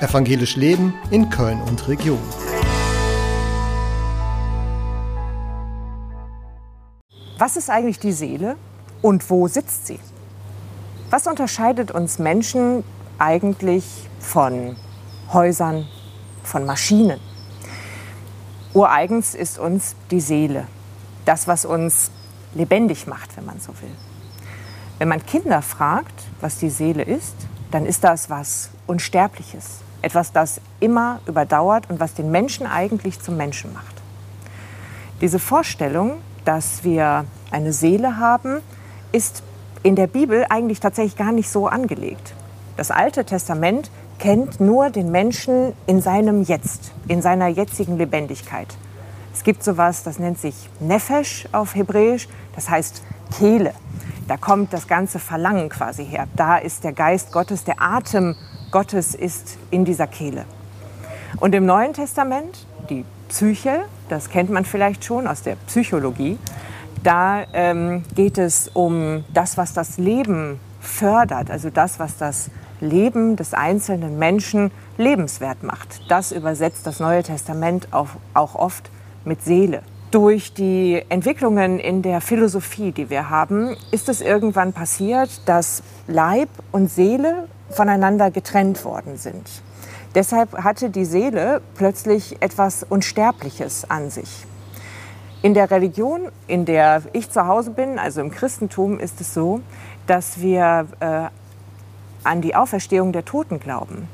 Evangelisch 0.00 0.54
Leben 0.54 0.94
in 1.10 1.28
Köln 1.28 1.60
und 1.60 1.88
Region. 1.88 2.20
Was 7.36 7.56
ist 7.56 7.68
eigentlich 7.68 7.98
die 7.98 8.12
Seele 8.12 8.56
und 9.02 9.28
wo 9.28 9.48
sitzt 9.48 9.88
sie? 9.88 9.98
Was 11.10 11.26
unterscheidet 11.26 11.90
uns 11.90 12.20
Menschen 12.20 12.84
eigentlich 13.18 13.84
von 14.20 14.76
Häusern, 15.32 15.88
von 16.44 16.64
Maschinen? 16.64 17.18
Ureigens 18.74 19.34
ist 19.34 19.58
uns 19.58 19.96
die 20.12 20.20
Seele, 20.20 20.68
das, 21.24 21.48
was 21.48 21.64
uns 21.64 22.12
lebendig 22.54 23.08
macht, 23.08 23.36
wenn 23.36 23.46
man 23.46 23.58
so 23.58 23.72
will. 23.80 23.96
Wenn 24.98 25.08
man 25.08 25.26
Kinder 25.26 25.60
fragt, 25.60 26.22
was 26.40 26.58
die 26.58 26.70
Seele 26.70 27.02
ist, 27.02 27.34
dann 27.72 27.84
ist 27.84 28.04
das 28.04 28.30
was 28.30 28.70
Unsterbliches, 28.86 29.80
etwas, 30.08 30.32
das 30.32 30.62
immer 30.80 31.20
überdauert 31.26 31.90
und 31.90 32.00
was 32.00 32.14
den 32.14 32.30
Menschen 32.30 32.66
eigentlich 32.66 33.20
zum 33.20 33.36
Menschen 33.36 33.74
macht. 33.74 33.94
Diese 35.20 35.38
Vorstellung, 35.38 36.14
dass 36.46 36.82
wir 36.82 37.26
eine 37.50 37.74
Seele 37.74 38.16
haben, 38.16 38.62
ist 39.12 39.42
in 39.82 39.96
der 39.96 40.06
Bibel 40.06 40.46
eigentlich 40.48 40.80
tatsächlich 40.80 41.16
gar 41.16 41.32
nicht 41.32 41.50
so 41.50 41.66
angelegt. 41.66 42.32
Das 42.78 42.90
Alte 42.90 43.26
Testament 43.26 43.90
kennt 44.18 44.60
nur 44.60 44.88
den 44.88 45.10
Menschen 45.10 45.74
in 45.86 46.00
seinem 46.00 46.42
Jetzt, 46.42 46.92
in 47.06 47.20
seiner 47.20 47.48
jetzigen 47.48 47.98
Lebendigkeit. 47.98 48.78
Es 49.34 49.44
gibt 49.44 49.62
sowas, 49.62 50.04
das 50.04 50.18
nennt 50.18 50.38
sich 50.38 50.54
Nefesh 50.80 51.48
auf 51.52 51.74
Hebräisch, 51.74 52.28
das 52.54 52.70
heißt 52.70 53.02
Kehle. 53.36 53.74
Da 54.26 54.38
kommt 54.38 54.72
das 54.72 54.88
ganze 54.88 55.18
Verlangen 55.18 55.68
quasi 55.68 56.06
her. 56.06 56.28
Da 56.34 56.56
ist 56.56 56.82
der 56.84 56.92
Geist 56.92 57.30
Gottes, 57.30 57.64
der 57.64 57.82
Atem 57.82 58.36
Gottes 58.70 59.14
ist 59.14 59.58
in 59.70 59.84
dieser 59.84 60.06
Kehle. 60.06 60.44
Und 61.40 61.54
im 61.54 61.66
Neuen 61.66 61.92
Testament, 61.92 62.66
die 62.90 63.04
Psyche, 63.28 63.82
das 64.08 64.30
kennt 64.30 64.50
man 64.50 64.64
vielleicht 64.64 65.04
schon 65.04 65.26
aus 65.26 65.42
der 65.42 65.56
Psychologie, 65.66 66.38
da 67.02 67.44
ähm, 67.52 68.04
geht 68.14 68.38
es 68.38 68.68
um 68.68 69.24
das, 69.32 69.56
was 69.56 69.72
das 69.72 69.98
Leben 69.98 70.58
fördert, 70.80 71.50
also 71.50 71.70
das, 71.70 71.98
was 71.98 72.16
das 72.16 72.50
Leben 72.80 73.36
des 73.36 73.54
einzelnen 73.54 74.18
Menschen 74.18 74.70
lebenswert 74.96 75.62
macht. 75.62 76.10
Das 76.10 76.32
übersetzt 76.32 76.86
das 76.86 77.00
Neue 77.00 77.22
Testament 77.22 77.88
auch, 77.92 78.08
auch 78.34 78.54
oft 78.54 78.90
mit 79.24 79.42
Seele. 79.42 79.82
Durch 80.10 80.54
die 80.54 81.02
Entwicklungen 81.10 81.78
in 81.78 82.02
der 82.02 82.20
Philosophie, 82.20 82.92
die 82.92 83.10
wir 83.10 83.28
haben, 83.28 83.76
ist 83.90 84.08
es 84.08 84.22
irgendwann 84.22 84.72
passiert, 84.72 85.42
dass 85.46 85.82
Leib 86.06 86.48
und 86.72 86.90
Seele 86.90 87.48
voneinander 87.70 88.30
getrennt 88.30 88.84
worden 88.84 89.16
sind. 89.16 89.46
Deshalb 90.14 90.64
hatte 90.64 90.90
die 90.90 91.04
Seele 91.04 91.60
plötzlich 91.74 92.40
etwas 92.40 92.82
Unsterbliches 92.82 93.88
an 93.90 94.10
sich. 94.10 94.46
In 95.42 95.54
der 95.54 95.70
Religion, 95.70 96.32
in 96.46 96.64
der 96.64 97.02
ich 97.12 97.30
zu 97.30 97.46
Hause 97.46 97.70
bin, 97.70 97.98
also 97.98 98.20
im 98.20 98.30
Christentum, 98.30 98.98
ist 98.98 99.20
es 99.20 99.34
so, 99.34 99.60
dass 100.06 100.40
wir 100.40 100.88
äh, 101.00 101.28
an 102.24 102.40
die 102.40 102.56
Auferstehung 102.56 103.12
der 103.12 103.24
Toten 103.24 103.60
glauben. 103.60 104.08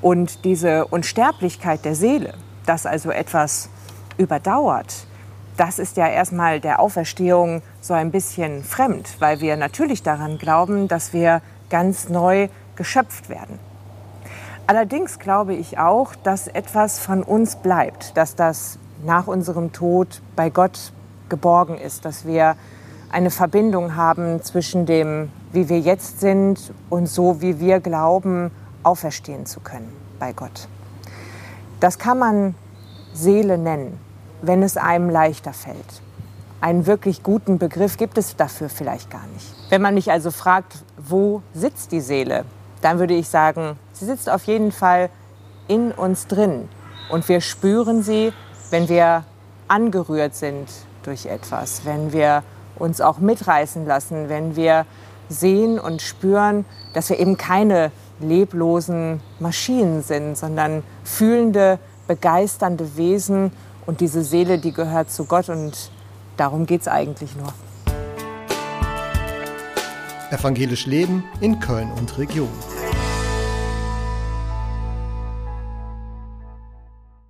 Und 0.00 0.44
diese 0.44 0.86
Unsterblichkeit 0.86 1.84
der 1.84 1.94
Seele, 1.94 2.34
dass 2.64 2.86
also 2.86 3.10
etwas 3.10 3.68
überdauert, 4.16 5.06
das 5.56 5.78
ist 5.78 5.96
ja 5.96 6.08
erstmal 6.08 6.60
der 6.60 6.80
Auferstehung 6.80 7.62
so 7.80 7.92
ein 7.92 8.10
bisschen 8.10 8.64
fremd, 8.64 9.16
weil 9.18 9.40
wir 9.40 9.56
natürlich 9.56 10.02
daran 10.02 10.38
glauben, 10.38 10.88
dass 10.88 11.12
wir 11.12 11.42
ganz 11.68 12.08
neu 12.08 12.48
geschöpft 12.76 13.28
werden. 13.28 13.58
Allerdings 14.66 15.18
glaube 15.18 15.54
ich 15.54 15.78
auch, 15.78 16.14
dass 16.14 16.48
etwas 16.48 16.98
von 16.98 17.22
uns 17.22 17.56
bleibt, 17.56 18.16
dass 18.16 18.34
das 18.34 18.78
nach 19.04 19.26
unserem 19.26 19.72
Tod 19.72 20.22
bei 20.36 20.50
Gott 20.50 20.92
geborgen 21.28 21.78
ist, 21.78 22.04
dass 22.04 22.26
wir 22.26 22.56
eine 23.10 23.30
Verbindung 23.30 23.96
haben 23.96 24.42
zwischen 24.42 24.86
dem, 24.86 25.30
wie 25.52 25.68
wir 25.68 25.80
jetzt 25.80 26.20
sind 26.20 26.72
und 26.88 27.06
so, 27.06 27.40
wie 27.40 27.60
wir 27.60 27.80
glauben, 27.80 28.50
auferstehen 28.82 29.46
zu 29.46 29.60
können 29.60 29.92
bei 30.18 30.32
Gott. 30.32 30.68
Das 31.80 31.98
kann 31.98 32.18
man 32.18 32.54
Seele 33.12 33.58
nennen, 33.58 33.98
wenn 34.40 34.62
es 34.62 34.76
einem 34.76 35.10
leichter 35.10 35.52
fällt. 35.52 36.02
Einen 36.60 36.86
wirklich 36.86 37.22
guten 37.22 37.58
Begriff 37.58 37.96
gibt 37.96 38.16
es 38.18 38.36
dafür 38.36 38.68
vielleicht 38.68 39.10
gar 39.10 39.26
nicht. 39.34 39.52
Wenn 39.68 39.82
man 39.82 39.94
mich 39.94 40.10
also 40.12 40.30
fragt, 40.30 40.84
wo 40.96 41.42
sitzt 41.52 41.90
die 41.92 42.00
Seele, 42.00 42.44
dann 42.82 42.98
würde 42.98 43.14
ich 43.14 43.28
sagen, 43.28 43.78
sie 43.92 44.04
sitzt 44.04 44.28
auf 44.28 44.44
jeden 44.44 44.72
Fall 44.72 45.08
in 45.68 45.92
uns 45.92 46.26
drin. 46.26 46.68
Und 47.08 47.28
wir 47.28 47.40
spüren 47.40 48.02
sie 48.02 48.32
wenn 48.72 48.88
wir 48.88 49.24
angerührt 49.68 50.34
sind 50.34 50.66
durch 51.02 51.26
etwas, 51.26 51.84
wenn 51.84 52.12
wir 52.12 52.42
uns 52.76 53.02
auch 53.02 53.18
mitreißen 53.18 53.86
lassen, 53.86 54.30
wenn 54.30 54.56
wir 54.56 54.86
sehen 55.28 55.78
und 55.78 56.00
spüren, 56.00 56.64
dass 56.94 57.10
wir 57.10 57.20
eben 57.20 57.36
keine 57.36 57.92
leblosen 58.18 59.20
Maschinen 59.40 60.02
sind, 60.02 60.38
sondern 60.38 60.82
fühlende, 61.04 61.78
begeisternde 62.06 62.96
Wesen. 62.96 63.52
Und 63.84 64.00
diese 64.00 64.22
Seele, 64.24 64.58
die 64.58 64.72
gehört 64.72 65.10
zu 65.10 65.26
Gott 65.26 65.50
und 65.50 65.90
darum 66.38 66.64
geht 66.64 66.80
es 66.80 66.88
eigentlich 66.88 67.36
nur. 67.36 67.52
Evangelisch 70.30 70.86
Leben 70.86 71.24
in 71.40 71.60
Köln 71.60 71.90
und 71.92 72.16
Region. 72.16 72.48